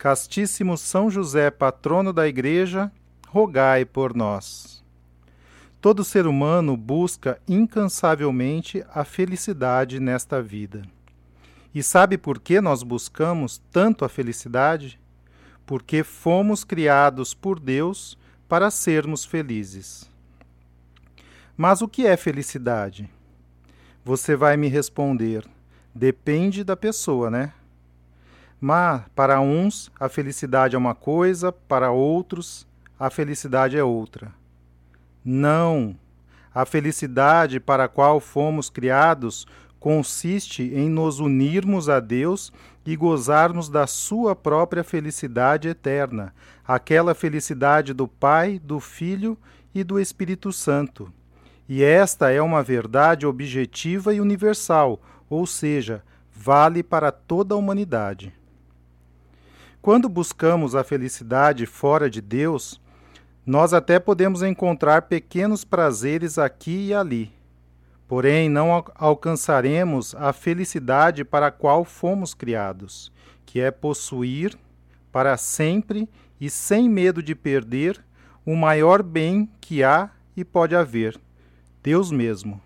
[0.00, 2.90] Castíssimo São José, patrono da Igreja,
[3.28, 4.82] rogai por nós.
[5.78, 10.80] Todo ser humano busca incansavelmente a felicidade nesta vida.
[11.74, 14.98] E sabe por que nós buscamos tanto a felicidade?
[15.66, 18.16] Porque fomos criados por Deus
[18.48, 20.10] para sermos felizes.
[21.54, 23.06] Mas o que é felicidade?
[24.02, 25.46] Você vai me responder:
[25.94, 27.52] depende da pessoa, né?
[28.60, 34.30] Mas para uns a felicidade é uma coisa, para outros a felicidade é outra.
[35.24, 35.96] Não!
[36.54, 39.46] A felicidade para a qual fomos criados
[39.78, 42.52] consiste em nos unirmos a Deus
[42.84, 46.34] e gozarmos da Sua própria felicidade eterna,
[46.66, 49.38] aquela felicidade do Pai, do Filho
[49.74, 51.10] e do Espírito Santo.
[51.66, 55.00] E esta é uma verdade objetiva e universal,
[55.30, 58.34] ou seja, vale para toda a humanidade.
[59.82, 62.78] Quando buscamos a felicidade fora de Deus,
[63.46, 67.32] nós até podemos encontrar pequenos prazeres aqui e ali.
[68.06, 73.10] Porém, não alcançaremos a felicidade para a qual fomos criados,
[73.46, 74.54] que é possuir
[75.10, 76.06] para sempre
[76.38, 78.04] e sem medo de perder
[78.44, 81.18] o maior bem que há e pode haver,
[81.82, 82.60] Deus mesmo.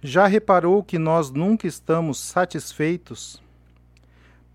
[0.00, 3.41] Já reparou que nós nunca estamos satisfeitos?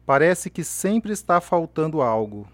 [0.08, 2.48] Parece que sempre está faltando algo.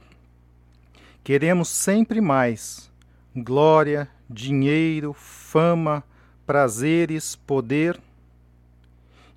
[1.23, 2.91] Queremos sempre mais:
[3.35, 6.03] glória, dinheiro, fama,
[6.47, 8.01] prazeres, poder.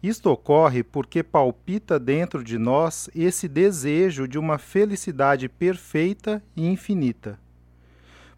[0.02, 7.38] Isto ocorre porque palpita dentro de nós esse desejo de uma felicidade perfeita e infinita.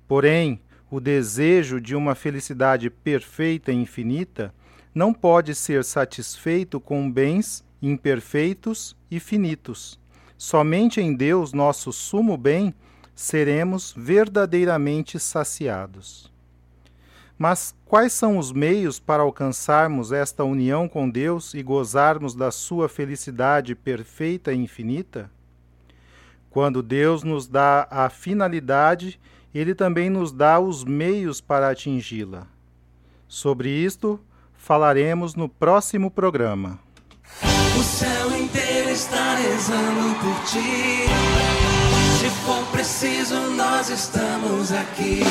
[0.09, 4.53] Porém, o desejo de uma felicidade perfeita e infinita
[4.93, 9.99] não pode ser satisfeito com bens imperfeitos e finitos.
[10.37, 12.75] Somente em Deus, nosso sumo bem,
[13.15, 16.33] seremos verdadeiramente saciados.
[17.37, 22.89] Mas quais são os meios para alcançarmos esta união com Deus e gozarmos da sua
[22.89, 25.31] felicidade perfeita e infinita?
[26.51, 29.21] Quando Deus nos dá a finalidade,
[29.55, 32.47] ele também nos dá os meios para atingi-la.
[33.29, 34.21] Sobre isto
[34.57, 36.81] falaremos no próximo programa.
[37.77, 41.07] O céu inteiro está rezando por ti.
[42.21, 45.23] Se for preciso, nós estamos aqui.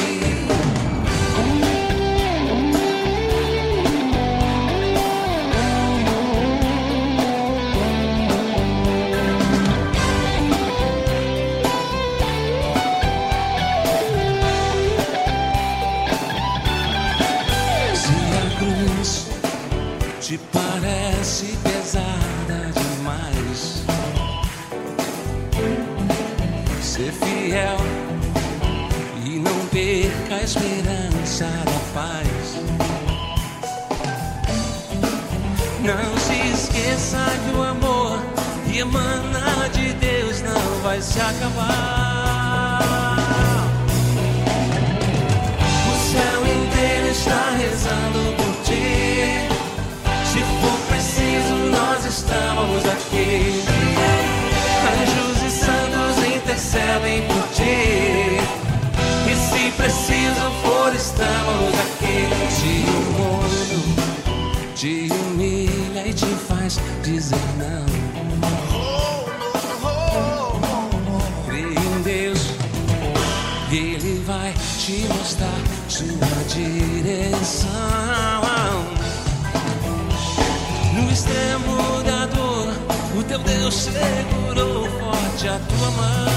[83.40, 86.28] Deus segurou forte a tua mão.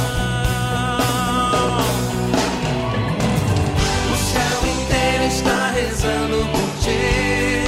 [4.12, 7.64] O céu inteiro está rezando por ti.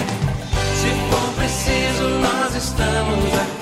[0.80, 3.61] Se for preciso, nós estamos aqui.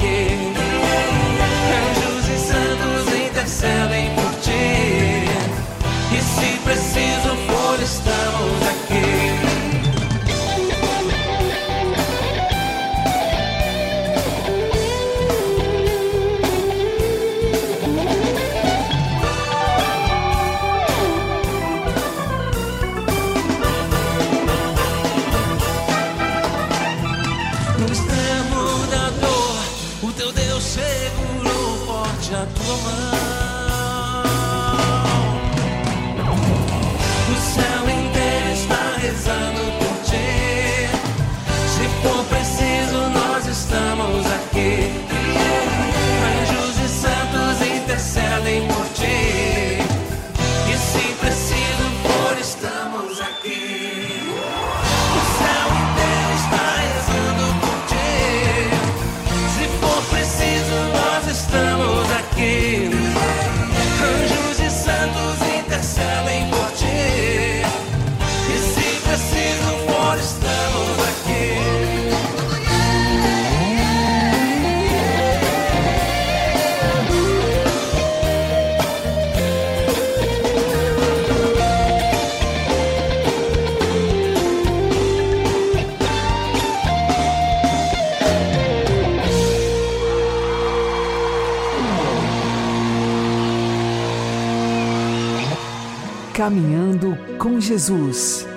[96.40, 98.48] Caminhando com Jesus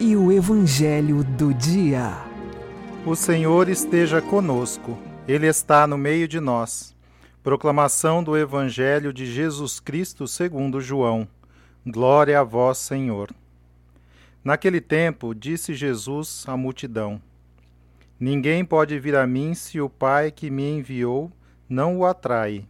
[0.00, 2.16] e o Evangelho do Dia.
[3.06, 4.98] O Senhor esteja conosco,
[5.28, 6.96] Ele está no meio de nós.
[7.40, 11.28] Proclamação do Evangelho de Jesus Cristo segundo João.
[11.86, 13.30] Glória a vós, Senhor.
[14.42, 17.22] Naquele tempo, disse Jesus à multidão:
[18.18, 21.30] Ninguém pode vir a mim se o Pai que me enviou
[21.68, 22.66] não o atrai,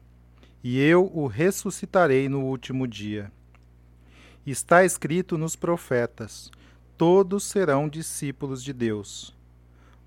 [0.62, 3.32] e eu o ressuscitarei no último dia.
[4.44, 6.50] Está escrito nos profetas:
[6.98, 9.36] todos serão discípulos de Deus.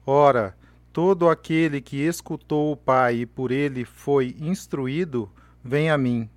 [0.06, 0.56] Ora,
[0.92, 5.32] todo aquele que escutou o Pai e por ele foi instruído,
[5.64, 6.30] vem a mim.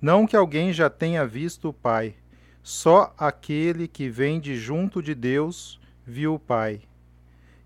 [0.00, 2.16] Não que alguém já tenha visto o Pai,
[2.62, 6.82] só aquele que vem de junto de Deus viu o Pai.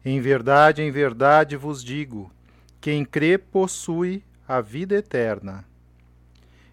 [0.04, 2.30] Em verdade, em verdade vos digo:
[2.80, 5.64] quem crê possui a vida eterna.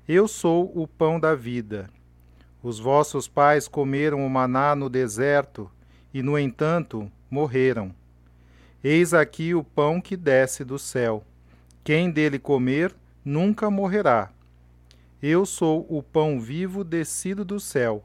[0.07, 1.89] Eu sou o pão da vida.
[2.65, 5.69] Os vossos pais comeram o maná no deserto
[6.11, 7.93] e, no entanto, morreram.
[8.83, 11.23] Eis aqui o pão que desce do céu.
[11.83, 12.91] Quem dele comer
[13.23, 14.31] nunca morrerá.
[15.21, 18.03] Eu sou o pão vivo descido do céu.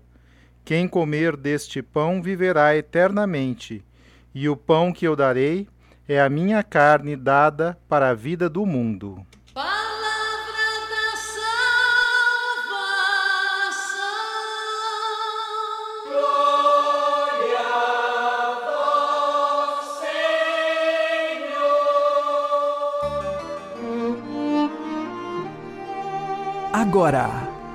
[0.63, 3.83] Quem comer deste pão viverá eternamente,
[4.35, 5.67] e o pão que eu darei
[6.07, 9.25] é a minha carne dada para a vida do mundo.
[26.91, 27.31] Agora,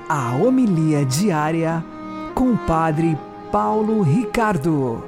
[0.10, 1.82] a homilia diária
[2.36, 3.18] com o Padre
[3.50, 5.02] Paulo Ricardo.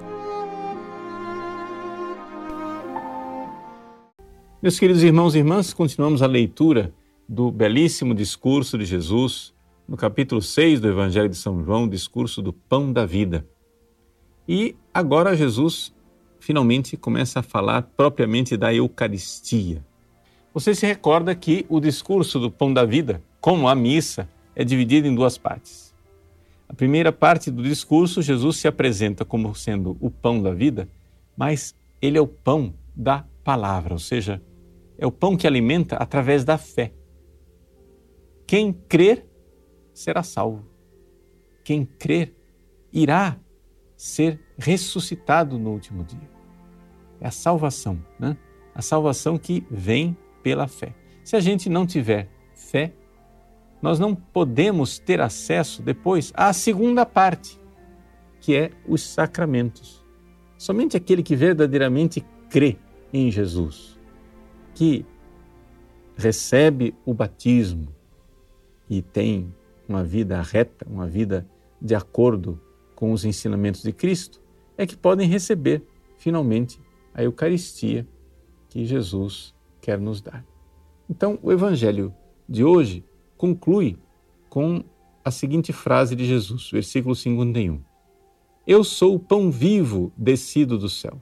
[4.63, 6.93] Meus queridos irmãos e irmãs, continuamos a leitura
[7.27, 9.53] do belíssimo discurso de Jesus
[9.85, 13.45] no capítulo 6 do Evangelho de São João, o discurso do pão da vida.
[14.47, 15.93] E agora Jesus
[16.39, 19.85] finalmente começa a falar propriamente da Eucaristia.
[20.57, 25.07] Você se recorda que o discurso do pão da vida como a missa, é dividida
[25.07, 25.93] em duas partes.
[26.67, 30.89] A primeira parte do discurso, Jesus se apresenta como sendo o pão da vida,
[31.37, 34.41] mas ele é o pão da palavra, ou seja,
[34.97, 36.91] é o pão que alimenta através da fé.
[38.47, 39.29] Quem crer
[39.93, 40.65] será salvo.
[41.63, 42.35] Quem crer
[42.91, 43.37] irá
[43.95, 46.29] ser ressuscitado no último dia.
[47.21, 48.35] É a salvação, né?
[48.73, 50.93] A salvação que vem pela fé.
[51.23, 52.93] Se a gente não tiver fé,
[53.81, 57.59] nós não podemos ter acesso depois à segunda parte,
[58.39, 60.05] que é os sacramentos.
[60.57, 62.77] Somente aquele que verdadeiramente crê
[63.13, 63.99] em Jesus,
[64.73, 65.05] que
[66.15, 67.87] recebe o batismo
[68.89, 69.53] e tem
[69.87, 71.47] uma vida reta, uma vida
[71.81, 72.59] de acordo
[72.95, 74.41] com os ensinamentos de Cristo,
[74.77, 75.83] é que podem receber
[76.17, 76.79] finalmente
[77.13, 78.07] a Eucaristia
[78.69, 79.53] que Jesus
[79.87, 80.43] quer nos dar.
[81.09, 82.13] Então, o Evangelho
[82.47, 83.05] de hoje
[83.37, 83.97] conclui
[84.49, 84.83] com
[85.23, 87.79] a seguinte frase de Jesus, versículo 51.
[88.67, 91.21] Eu sou o pão vivo descido do céu.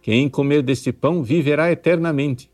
[0.00, 2.50] Quem comer deste pão viverá eternamente,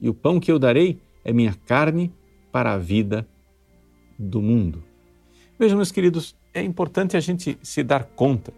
[0.00, 2.12] e o pão que eu darei é minha carne
[2.52, 3.26] para a vida
[4.16, 4.84] do mundo.
[5.58, 8.54] Vejam, meus queridos, é importante a gente se dar conta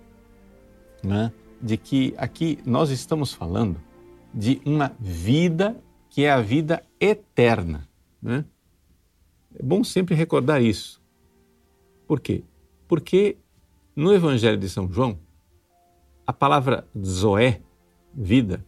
[1.03, 1.33] né,
[1.63, 3.81] de que aqui nós estamos falando
[4.35, 5.83] de uma vida
[6.15, 7.89] que é a vida eterna.
[8.23, 8.45] Né?
[9.59, 11.03] É bom sempre recordar isso.
[12.07, 12.45] Por quê?
[12.87, 13.37] Porque
[13.97, 15.19] no Evangelho de São João,
[16.25, 17.61] a palavra zoé,
[18.15, 18.65] vida,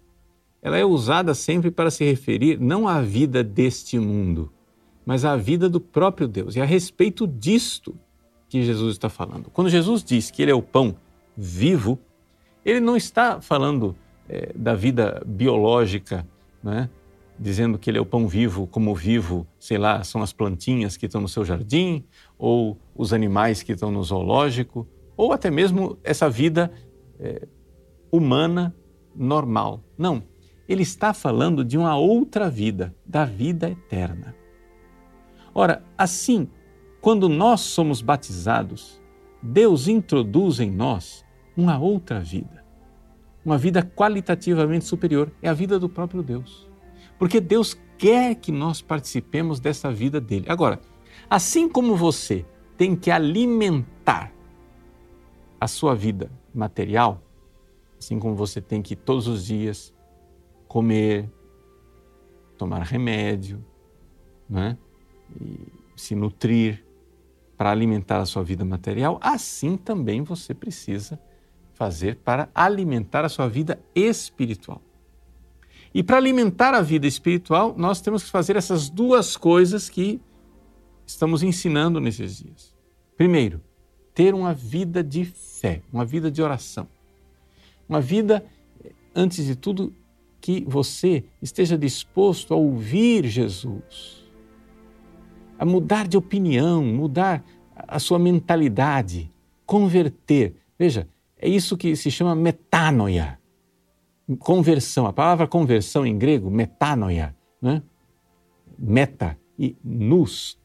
[0.61, 4.53] ela é usada sempre para se referir não à vida deste mundo,
[5.05, 6.57] mas à vida do próprio Deus.
[6.57, 7.97] E a respeito disto
[8.49, 9.51] que que Jesus está falando.
[9.51, 10.97] Quando Jesus diz que Ele é o pão
[11.37, 11.97] vivo,
[12.65, 13.95] Ele não está falando
[14.29, 16.27] é, da vida biológica,
[16.61, 16.91] né?
[17.39, 21.07] Dizendo que Ele é o pão vivo, como vivo, sei lá, são as plantinhas que
[21.07, 22.05] estão no seu jardim,
[22.39, 26.71] ou os animais que estão no zoológico, ou até mesmo essa vida
[27.19, 27.47] é,
[28.11, 28.75] humana
[29.15, 29.83] normal.
[29.97, 30.23] Não,
[30.69, 34.35] ele está falando de uma outra vida, da vida eterna.
[35.55, 36.49] Ora, assim,
[37.01, 39.01] quando nós somos batizados,
[39.43, 41.25] Deus introduz em nós
[41.57, 42.65] uma outra vida,
[43.45, 46.66] uma vida qualitativamente superior, é a vida do próprio Deus.
[47.19, 50.47] Porque Deus quer que nós participemos dessa vida dele.
[50.49, 50.81] Agora,
[51.29, 52.45] assim como você
[52.77, 54.33] tem que alimentar
[55.61, 57.23] a sua vida material,
[57.99, 59.95] assim como você tem que todos os dias
[60.69, 61.31] comer,
[62.59, 63.65] tomar remédio,
[64.49, 64.77] né?
[65.41, 66.85] e se nutrir
[67.57, 71.19] para alimentar a sua vida material, assim também você precisa
[71.73, 74.81] fazer para alimentar a sua vida espiritual.
[75.95, 80.21] E para alimentar a vida espiritual, nós temos que fazer essas duas coisas que
[81.07, 82.75] estamos ensinando nesses dias.
[83.17, 83.61] Primeiro,
[84.15, 86.89] ter uma vida de fé, uma vida de oração.
[87.89, 88.45] Uma vida,
[89.15, 89.95] antes de tudo,
[90.41, 94.25] que você esteja disposto a ouvir Jesus,
[95.59, 97.45] a mudar de opinião, mudar
[97.77, 99.31] a sua mentalidade,
[99.65, 100.55] converter.
[100.79, 103.39] Veja, é isso que se chama metanoia.
[104.39, 105.07] Conversão.
[105.07, 107.83] A palavra conversão em grego, metanoia, né?
[108.79, 110.59] meta e nous.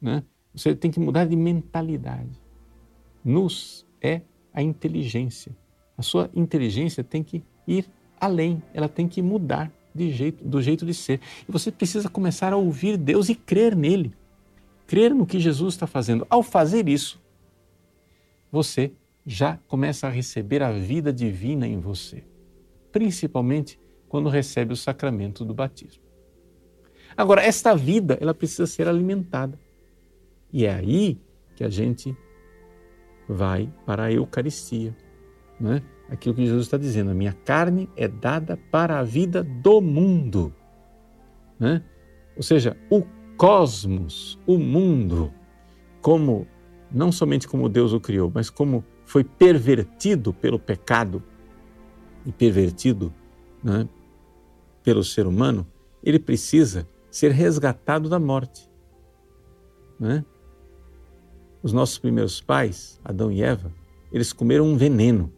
[0.00, 0.22] Né?
[0.54, 2.40] Você tem que mudar de mentalidade.
[3.24, 4.22] Nous é
[4.52, 5.56] a inteligência.
[5.96, 7.86] A sua inteligência tem que ir
[8.20, 11.20] além, ela tem que mudar de jeito, do jeito de ser.
[11.48, 14.12] E você precisa começar a ouvir Deus e crer nele.
[14.86, 16.26] Crer no que Jesus está fazendo.
[16.30, 17.20] Ao fazer isso,
[18.50, 18.92] você
[19.26, 22.24] já começa a receber a vida divina em você,
[22.98, 23.78] principalmente
[24.08, 26.02] quando recebe o sacramento do batismo.
[27.16, 29.56] Agora, esta vida, ela precisa ser alimentada.
[30.52, 31.16] E é aí
[31.54, 32.16] que a gente
[33.28, 34.96] vai para a Eucaristia.
[35.60, 35.80] Né?
[36.08, 40.52] Aquilo que Jesus está dizendo: a minha carne é dada para a vida do mundo.
[41.56, 41.84] Né?
[42.36, 43.04] Ou seja, o
[43.36, 45.32] cosmos, o mundo,
[46.00, 46.48] como
[46.90, 51.22] não somente como Deus o criou, mas como foi pervertido pelo pecado
[52.28, 53.10] e pervertido
[53.64, 53.88] né,
[54.84, 55.66] pelo ser humano,
[56.04, 58.68] ele precisa ser resgatado da morte.
[59.98, 60.22] Né?
[61.62, 63.72] Os nossos primeiros pais, Adão e Eva,
[64.12, 65.32] eles comeram um veneno.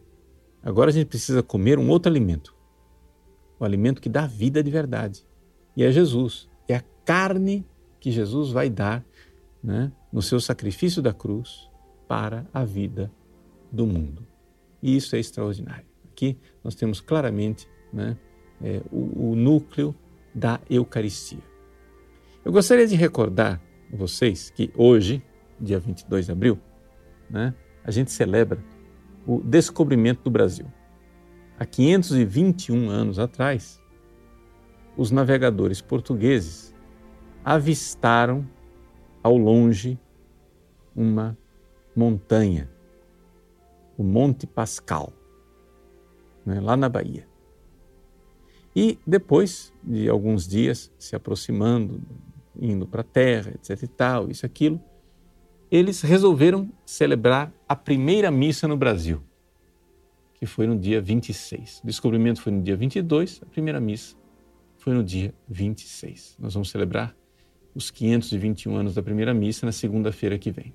[0.65, 2.57] Agora a gente precisa comer um outro alimento.
[3.61, 5.25] O alimento que dá vida de verdade.
[5.77, 6.49] E é Jesus.
[6.67, 7.65] É a carne
[8.01, 9.05] que Jesus vai dar
[9.63, 11.71] né, no seu sacrifício da cruz
[12.09, 13.13] para a vida
[13.71, 14.27] do mundo.
[14.83, 15.90] E isso é extraordinário.
[16.21, 18.15] Aqui nós temos claramente né,
[18.63, 19.95] é, o, o núcleo
[20.35, 21.43] da Eucaristia.
[22.45, 23.59] Eu gostaria de recordar
[23.91, 25.23] vocês que hoje,
[25.59, 26.59] dia 22 de abril,
[27.31, 28.63] né, a gente celebra
[29.27, 30.67] o descobrimento do Brasil.
[31.59, 33.81] Há 521 anos atrás,
[34.99, 36.75] os navegadores portugueses
[37.43, 38.47] avistaram
[39.23, 39.99] ao longe
[40.95, 41.35] uma
[41.97, 42.71] montanha,
[43.97, 45.15] o Monte Pascal,
[46.45, 47.27] né, lá na Bahia.
[48.75, 52.01] E depois de alguns dias se aproximando,
[52.61, 54.81] indo para a terra, etc e tal, isso aquilo,
[55.71, 59.23] eles resolveram celebrar a primeira missa no Brasil,
[60.35, 61.81] que foi no dia 26.
[61.83, 64.17] O descobrimento foi no dia 22, a primeira missa
[64.79, 66.37] foi no dia 26.
[66.39, 67.15] Nós vamos celebrar
[67.75, 70.75] os 521 anos da primeira missa na segunda-feira que vem.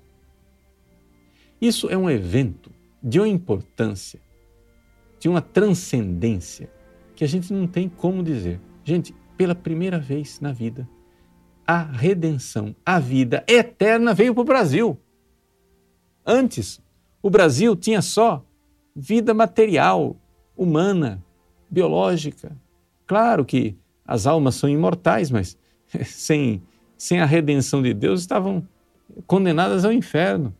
[1.60, 2.70] Isso é um evento
[3.02, 4.20] de uma importância,
[5.28, 6.70] uma transcendência
[7.14, 8.60] que a gente não tem como dizer.
[8.84, 10.88] Gente, pela primeira vez na vida,
[11.66, 14.98] a redenção, a vida eterna veio para o Brasil.
[16.24, 16.80] Antes,
[17.22, 18.44] o Brasil tinha só
[18.94, 20.16] vida material,
[20.56, 21.22] humana,
[21.68, 22.56] biológica.
[23.06, 25.58] Claro que as almas são imortais, mas
[26.04, 26.62] sem,
[26.96, 28.66] sem a redenção de Deus estavam
[29.26, 30.54] condenadas ao inferno.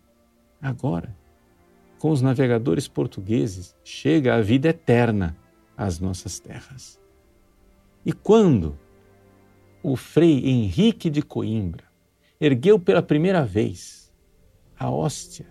[0.60, 1.14] Agora,
[1.98, 5.36] com os navegadores portugueses, chega a vida eterna
[5.76, 7.00] às nossas terras.
[8.04, 8.78] E quando
[9.82, 11.84] o frei Henrique de Coimbra
[12.40, 14.12] ergueu pela primeira vez
[14.78, 15.46] a hóstia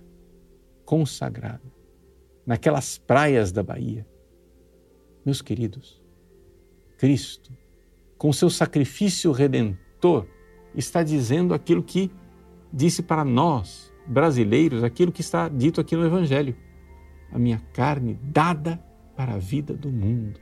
[0.86, 1.74] consagrada
[2.46, 4.06] naquelas praias da Bahia.
[5.26, 6.02] Meus queridos,
[6.98, 7.52] Cristo,
[8.18, 10.28] com seu sacrifício redentor,
[10.76, 12.12] está dizendo aquilo que
[12.72, 16.56] disse para nós brasileiros aquilo que está dito aqui no Evangelho:
[17.32, 18.84] a minha carne dada
[19.16, 20.40] para a vida do mundo.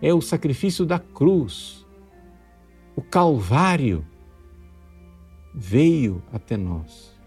[0.00, 1.86] É o sacrifício da cruz.
[2.94, 4.04] O Calvário
[5.54, 7.18] veio até nós.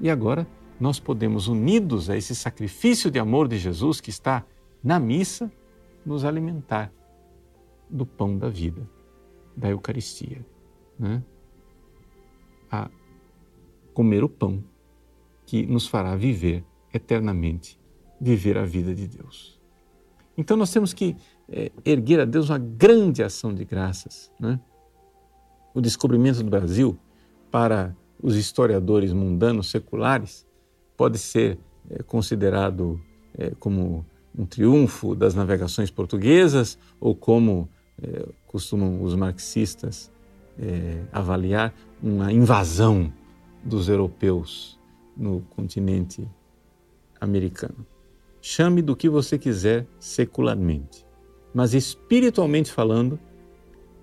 [0.00, 0.46] E agora
[0.78, 4.44] nós podemos, unidos a esse sacrifício de amor de Jesus que está
[4.82, 5.50] na missa,
[6.04, 6.92] nos alimentar
[7.88, 8.88] do pão da vida,
[9.56, 10.44] da Eucaristia.
[10.98, 11.22] Né?
[12.70, 12.90] A
[13.94, 14.62] comer o pão
[15.46, 17.78] que nos fará viver eternamente,
[18.20, 19.58] viver a vida de Deus.
[20.36, 21.16] Então nós temos que
[21.48, 24.30] é, erguer a Deus uma grande ação de graças.
[24.38, 24.58] Né?
[25.72, 26.98] O descobrimento do Brasil,
[27.50, 30.46] para os historiadores mundanos seculares,
[30.96, 31.58] pode ser
[31.90, 33.00] é, considerado
[33.36, 34.04] é, como
[34.36, 37.68] um triunfo das navegações portuguesas ou como
[38.48, 40.10] costumam os marxistas
[41.12, 41.72] avaliar
[42.02, 43.12] uma invasão
[43.64, 44.78] dos europeus
[45.16, 46.28] no continente
[47.20, 47.86] americano.
[48.40, 51.06] Chame do que você quiser secularmente,
[51.54, 53.18] mas espiritualmente falando,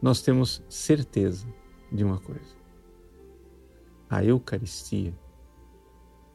[0.02, 1.48] nós temos certeza
[1.92, 2.56] de uma coisa:
[4.10, 5.14] a Eucaristia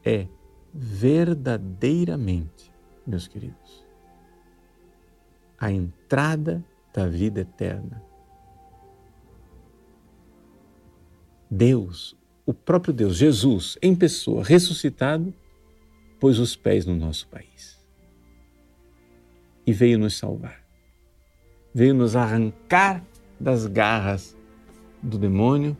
[0.05, 0.27] é
[0.73, 2.71] verdadeiramente,
[3.05, 3.85] meus queridos,
[5.59, 8.01] a entrada da vida eterna.
[11.49, 15.33] Deus, o próprio Deus, Jesus, em pessoa, ressuscitado,
[16.17, 17.77] pôs os pés no nosso país
[19.65, 20.65] e veio nos salvar.
[21.73, 23.03] Veio nos arrancar
[23.37, 24.33] das garras
[25.03, 25.75] do demônio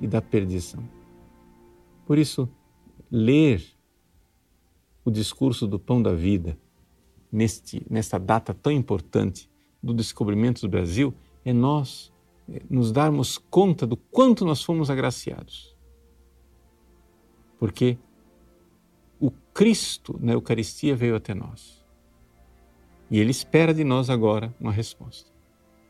[0.00, 0.82] e da perdição.
[2.06, 2.48] Por isso,
[3.10, 3.62] ler
[5.04, 6.58] o discurso do pão da vida
[7.30, 9.48] neste, nesta data tão importante
[9.82, 11.12] do descobrimento do Brasil
[11.44, 12.10] é nós
[12.48, 15.76] é, nos darmos conta do quanto nós fomos agraciados.
[17.58, 17.98] Porque
[19.20, 21.84] o Cristo na Eucaristia veio até nós.
[23.10, 25.30] E Ele espera de nós agora uma resposta.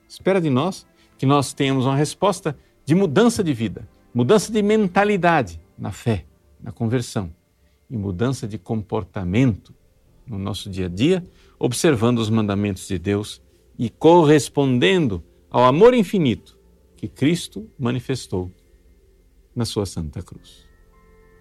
[0.09, 0.87] Espera de nós
[1.19, 6.25] que nós tenhamos uma resposta de mudança de vida, mudança de mentalidade na fé,
[6.61, 7.35] na conversão
[7.91, 9.75] e mudança de comportamento
[10.27, 11.25] no nosso dia a dia,
[11.59, 13.43] observando os mandamentos de Deus
[13.79, 16.59] e correspondendo ao amor infinito
[16.97, 18.51] que Cristo manifestou
[19.55, 20.68] na sua Santa Cruz.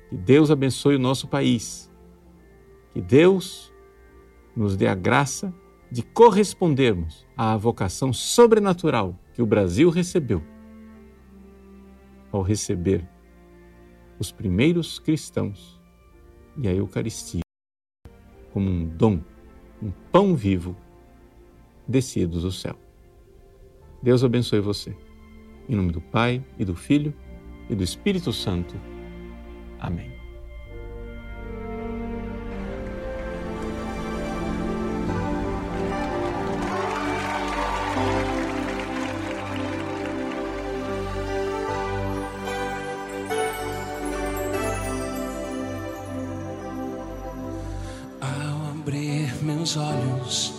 [0.09, 1.91] Que Deus abençoe o nosso país.
[2.93, 3.73] Que Deus
[4.55, 5.53] nos dê a graça
[5.91, 10.43] de correspondermos à vocação sobrenatural que o Brasil recebeu
[12.31, 13.07] ao receber
[14.19, 15.79] os primeiros cristãos
[16.57, 17.41] e a Eucaristia
[18.51, 19.21] como um dom,
[19.81, 20.75] um pão vivo
[21.87, 22.75] descido do céu.
[24.01, 24.97] Deus abençoe você.
[25.69, 27.13] Em nome do Pai e do Filho
[27.69, 28.75] e do Espírito Santo.
[29.79, 30.17] Amém.
[49.67, 50.53] meus olhos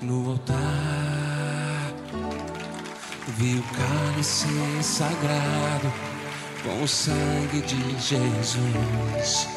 [0.00, 1.92] no altar.
[3.38, 6.11] Vi o cálice sagrado
[6.62, 9.48] com o sangue de Jesus.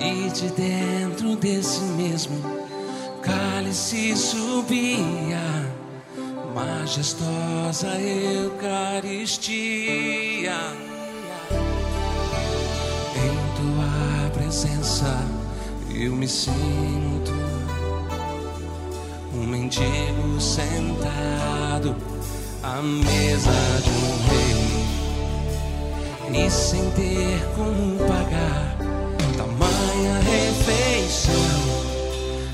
[0.00, 2.40] E de dentro desse mesmo
[3.22, 5.72] cálice subia
[6.54, 9.52] majestosa Eucaristia.
[13.16, 15.24] Em tua presença
[15.94, 17.32] eu me sinto
[19.34, 21.96] um mendigo sentado
[22.62, 24.41] à mesa de um rei
[26.34, 28.76] e sem ter como pagar
[29.36, 31.34] tamanha refeição,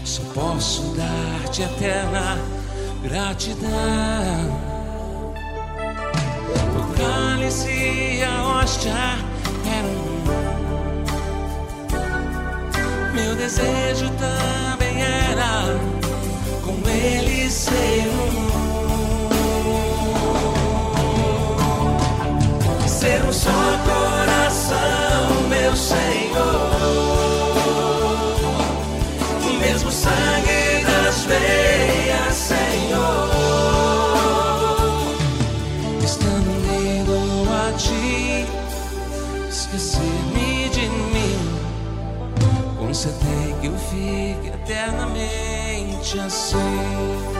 [0.04, 2.38] só posso dar-te eterna
[3.02, 3.70] gratidão.
[6.76, 8.92] O cálice e a hóstia
[9.64, 10.08] eram
[13.14, 15.78] meu desejo também era
[16.64, 18.67] com ele ser um.
[23.18, 23.50] Ser um só
[23.84, 26.70] coração, meu Senhor.
[29.42, 33.28] O mesmo sangue das veias, Senhor.
[36.04, 38.46] Estando unido a ti,
[39.48, 41.58] esquecer-me de mim.
[42.78, 47.37] Conceder que eu fique eternamente assim.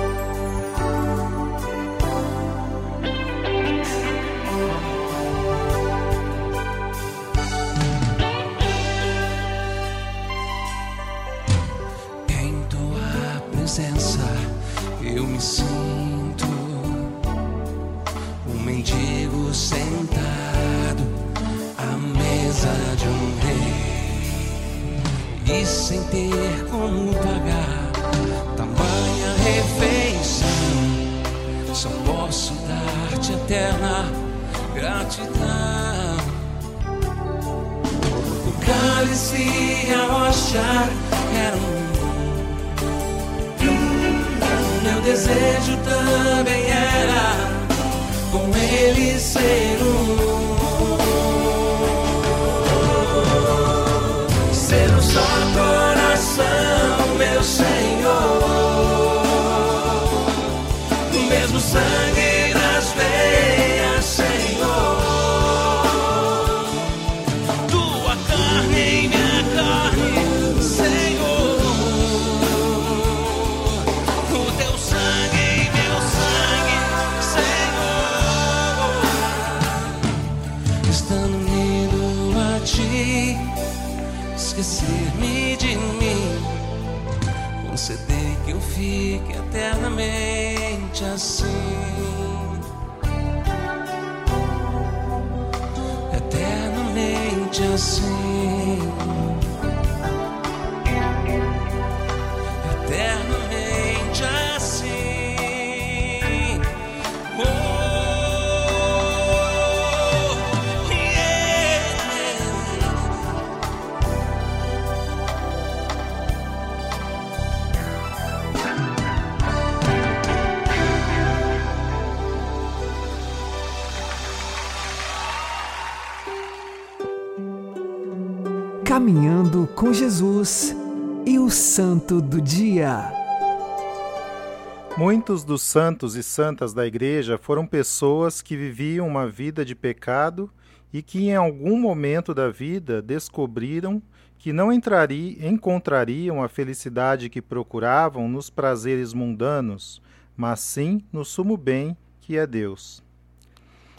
[134.99, 140.51] Muitos dos santos e santas da Igreja foram pessoas que viviam uma vida de pecado
[140.93, 144.03] e que em algum momento da vida descobriram
[144.41, 150.03] que não entrari, encontrariam a felicidade que procuravam nos prazeres mundanos,
[150.37, 153.01] mas sim no sumo bem que é Deus.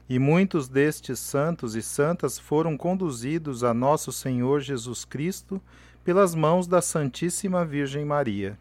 [0.10, 5.62] E muitos destes santos e santas foram conduzidos a nosso Senhor Jesus Cristo
[6.04, 8.60] pelas mãos da Santíssima Virgem Maria.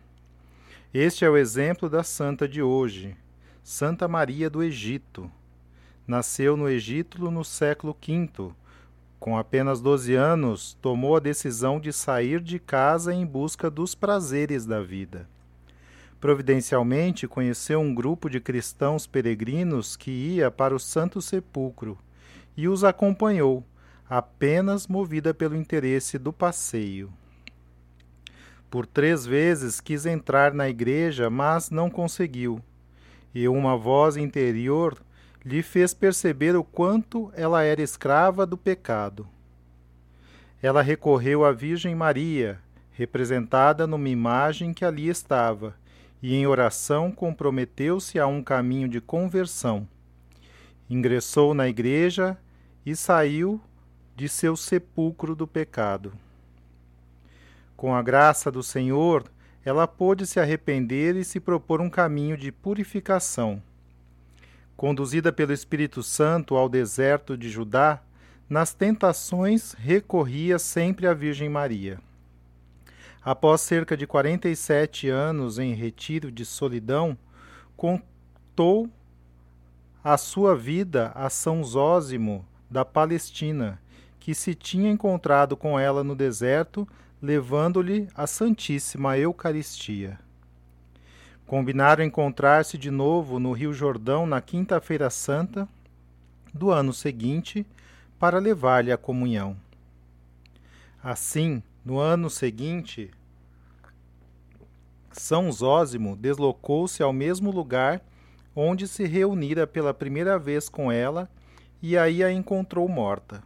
[0.93, 3.15] Este é o exemplo da santa de hoje,
[3.63, 5.31] Santa Maria do Egito.
[6.07, 8.53] Nasceu no Egito no século V.
[9.21, 14.65] Com apenas 12 anos, tomou a decisão de sair de casa em busca dos prazeres
[14.65, 15.29] da vida.
[16.19, 21.99] Providencialmente, conheceu um grupo de cristãos peregrinos que ia para o Santo Sepulcro
[22.57, 23.63] e os acompanhou,
[24.09, 27.13] apenas movida pelo interesse do passeio.
[28.71, 32.61] Por três vezes quis entrar na igreja, mas não conseguiu,
[33.35, 34.99] e uma voz interior
[35.45, 39.27] lhe fez perceber o quanto ela era escrava do pecado.
[40.61, 45.75] Ela recorreu à Virgem Maria, representada numa imagem que ali estava,
[46.21, 49.89] e em oração comprometeu-se a um caminho de conversão.
[50.91, 52.37] Ingressou na igreja
[52.85, 53.61] e saiu
[54.17, 56.13] de seu sepulcro do pecado.
[57.79, 59.23] Com a graça do Senhor,
[59.65, 63.63] ela pôde se arrepender e se propor um caminho de purificação.
[64.77, 68.03] Conduzida pelo Espírito Santo ao deserto de Judá,
[68.51, 72.01] nas tentações recorria sempre à Virgem Maria.
[73.25, 77.17] Após cerca de 47 anos em retiro de solidão,
[77.77, 78.91] contou
[80.03, 83.81] a sua vida a São Zósimo da Palestina,
[84.19, 86.85] que se tinha encontrado com ela no deserto,
[87.21, 90.19] levando-lhe a Santíssima Eucaristia.
[91.47, 95.69] Combinaram encontrar-se de novo no Rio Jordão na Quinta-feira Santa
[96.53, 97.67] do ano seguinte
[98.19, 99.57] para levar-lhe a comunhão.
[101.03, 103.11] Assim, no ano seguinte,
[105.11, 108.01] São Zósimo deslocou-se ao mesmo lugar
[108.55, 111.31] onde se reunira pela primeira vez com ela
[111.81, 113.43] e aí a encontrou morta.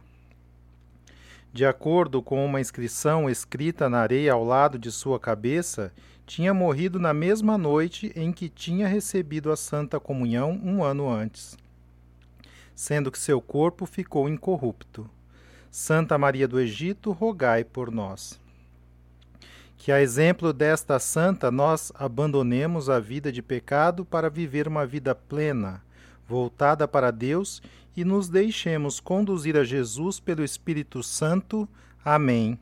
[1.53, 5.93] De acordo com uma inscrição escrita na areia ao lado de sua cabeça,
[6.25, 11.55] tinha morrido na mesma noite em que tinha recebido a Santa Comunhão um ano antes,
[12.73, 15.07] sendo que seu corpo ficou incorrupto.
[15.69, 18.39] Santa Maria do Egito, rogai por nós.
[19.77, 25.13] Que, a exemplo desta santa, nós abandonemos a vida de pecado para viver uma vida
[25.13, 25.83] plena,
[26.27, 27.61] voltada para Deus
[27.95, 31.67] e nos deixemos conduzir a Jesus pelo Espírito Santo.
[32.03, 32.59] Amém.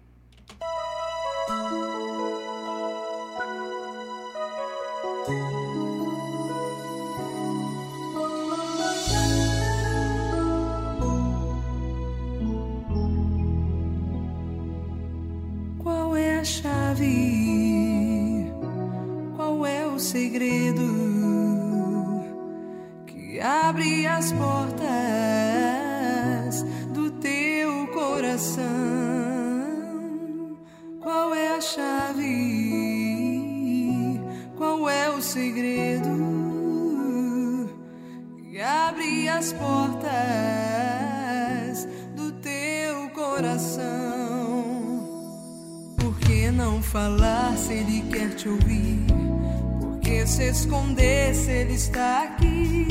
[51.92, 52.88] Está aqui?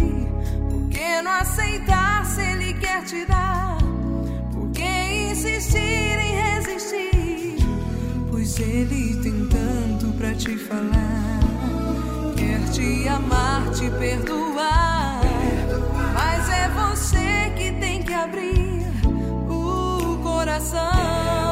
[0.68, 3.78] Por que não aceitar se ele quer te dar?
[4.52, 7.56] Por que insistir em resistir?
[8.30, 11.40] Pois ele tem tanto pra te falar.
[12.36, 15.22] Quer te amar, te perdoar.
[16.12, 18.86] Mas é você que tem que abrir
[19.48, 21.49] o coração.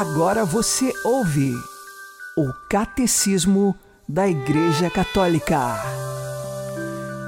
[0.00, 1.52] Agora você ouve
[2.36, 3.74] o Catecismo
[4.08, 5.58] da Igreja Católica.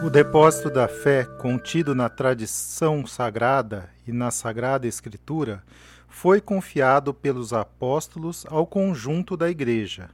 [0.04, 5.64] O depósito da fé contido na tradição sagrada e na Sagrada Escritura
[6.06, 10.08] foi confiado pelos apóstolos ao conjunto da Igreja.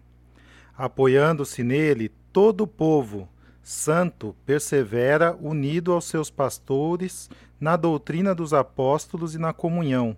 [0.79, 3.29] Apoiando-se nele, todo o povo
[3.63, 7.29] santo persevera unido aos seus pastores
[7.61, 10.17] na doutrina dos apóstolos e na comunhão,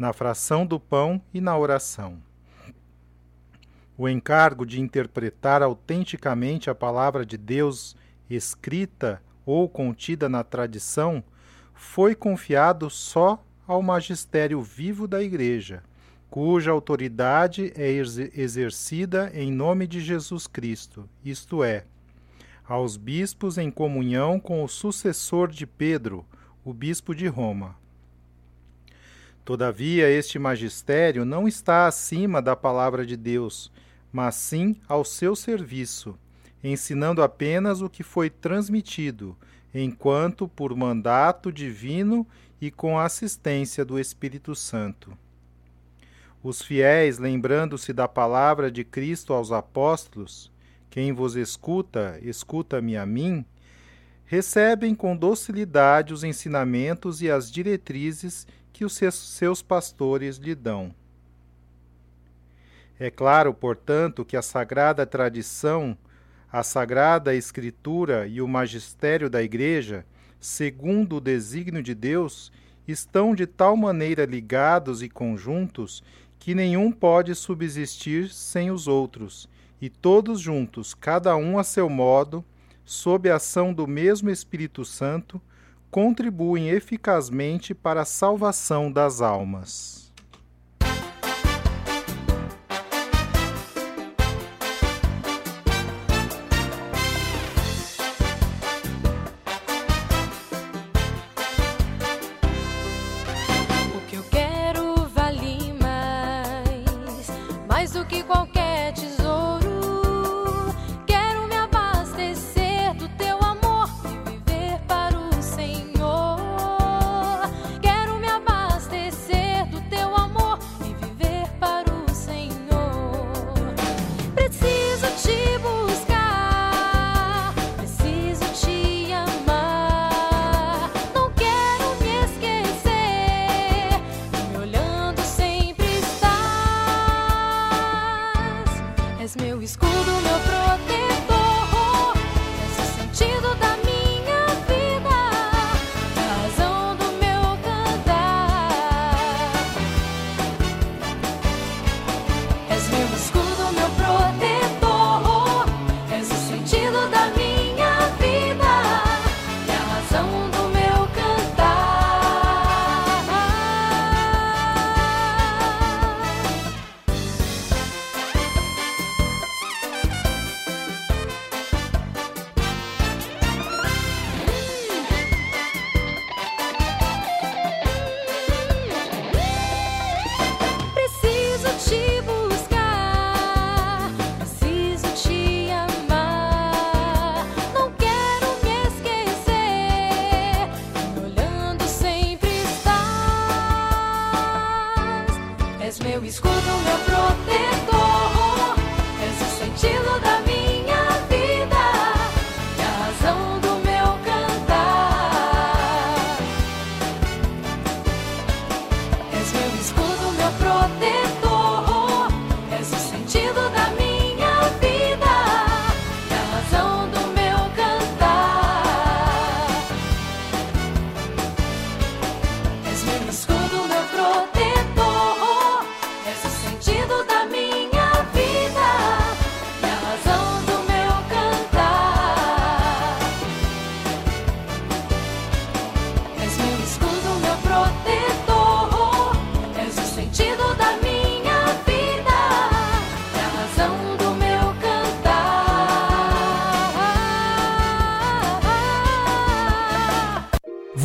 [0.00, 2.16] na fração do pão e na oração.
[3.98, 7.94] O encargo de interpretar autenticamente a palavra de Deus
[8.30, 11.22] escrita ou contida na tradição
[11.74, 15.82] foi confiado só ao magistério vivo da Igreja,
[16.30, 21.84] cuja autoridade é exercida em nome de Jesus Cristo, isto é,
[22.66, 26.24] aos bispos em comunhão com o sucessor de Pedro,
[26.64, 27.78] o bispo de Roma.
[29.50, 33.68] Todavia, este magistério não está acima da palavra de Deus,
[34.12, 36.16] mas sim ao seu serviço,
[36.62, 39.36] ensinando apenas o que foi transmitido,
[39.74, 42.24] enquanto por mandato divino
[42.60, 45.18] e com a assistência do Espírito Santo.
[46.44, 50.48] Os fiéis, lembrando-se da palavra de Cristo aos apóstolos,
[50.88, 53.44] quem vos escuta, escuta-me a mim,
[54.26, 58.46] recebem com docilidade os ensinamentos e as diretrizes
[58.80, 60.94] que os seus pastores lhe dão.
[62.98, 65.94] É claro, portanto, que a sagrada tradição,
[66.50, 70.06] a sagrada escritura e o magistério da Igreja,
[70.40, 72.50] segundo o desígnio de Deus,
[72.88, 76.02] estão de tal maneira ligados e conjuntos
[76.38, 79.46] que nenhum pode subsistir sem os outros,
[79.78, 82.42] e todos juntos, cada um a seu modo,
[82.82, 85.38] sob a ação do mesmo Espírito Santo,
[85.90, 90.09] contribuem eficazmente para a salvação das almas.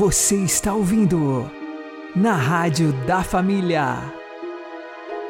[0.05, 1.49] Você está ouvindo
[2.15, 4.03] na Rádio da Família.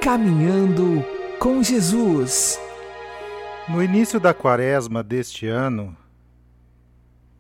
[0.02, 1.02] Caminhando
[1.40, 2.60] com Jesus.
[3.70, 5.96] No início da quaresma deste ano,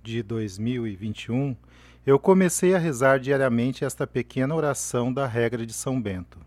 [0.02, 1.58] de 2021,
[2.06, 6.38] eu comecei a rezar diariamente esta pequena oração da regra de São Bento: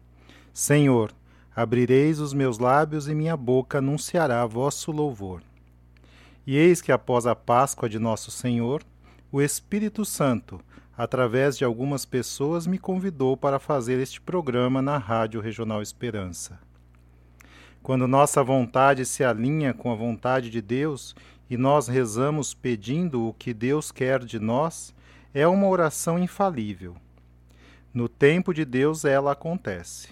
[0.55, 1.12] Senhor,
[1.55, 5.43] abrireis os meus lábios e minha boca anunciará vosso louvor.
[6.47, 8.82] E eis que após a Páscoa de nosso Senhor,
[9.30, 10.59] o Espírito Santo
[10.99, 16.59] através de algumas pessoas, me convidou para fazer este programa na Rádio Regional Esperança.
[17.80, 21.14] Quando nossa vontade se alinha com a vontade de Deus
[21.49, 24.92] e nós rezamos pedindo o que Deus quer de nós,
[25.32, 26.96] é uma oração infalível.
[27.94, 30.09] No tempo de Deus ela acontece.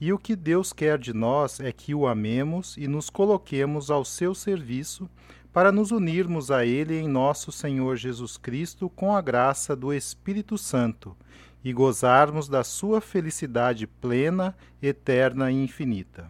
[0.00, 4.02] E o que Deus quer de nós é que o amemos e nos coloquemos ao
[4.02, 5.10] seu serviço
[5.54, 10.58] para nos unirmos a Ele em nosso Senhor Jesus Cristo com a graça do Espírito
[10.58, 11.16] Santo
[11.64, 16.28] e gozarmos da Sua felicidade plena, eterna e infinita.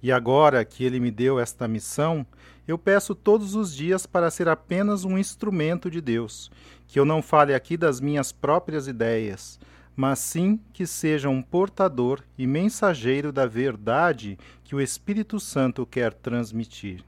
[0.00, 2.24] E agora que Ele me deu esta missão,
[2.68, 6.52] eu peço todos os dias para ser apenas um instrumento de Deus,
[6.86, 9.58] que eu não fale aqui das minhas próprias ideias,
[9.96, 16.14] mas sim que seja um portador e mensageiro da verdade que o Espírito Santo quer
[16.14, 17.07] transmitir.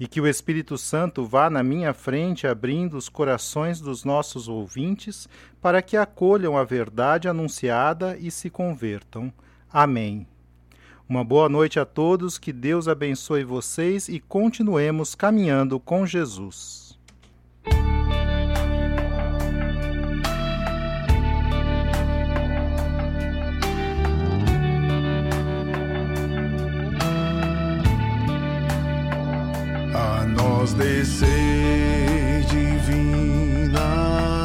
[0.00, 5.28] E que o Espírito Santo vá na minha frente abrindo os corações dos nossos ouvintes
[5.60, 9.30] para que acolham a verdade anunciada e se convertam.
[9.70, 10.26] Amém.
[11.06, 16.98] Uma boa noite a todos, que Deus abençoe vocês e continuemos caminhando com Jesus.
[30.30, 31.28] Nós descer
[32.48, 33.80] divina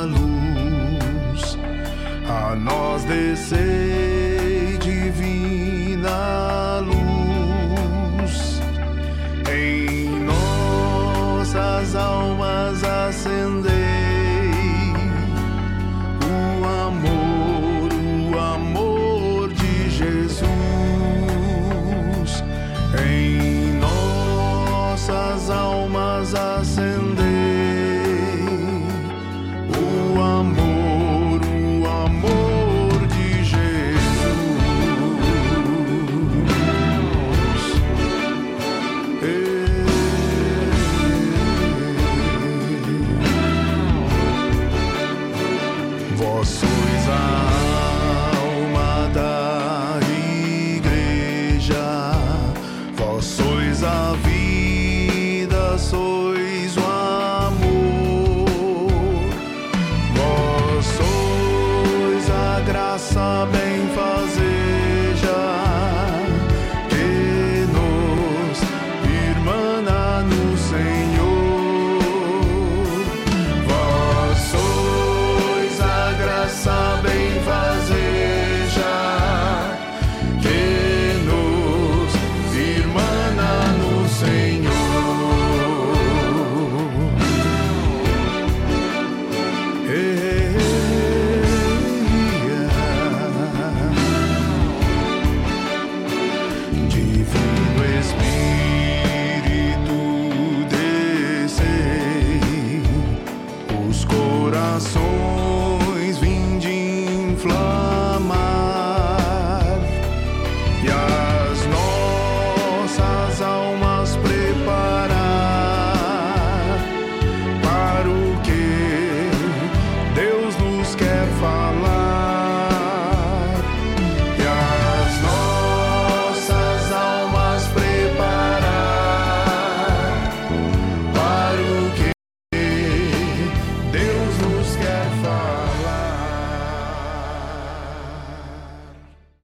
[0.06, 1.58] luz,
[2.28, 4.25] a nós descer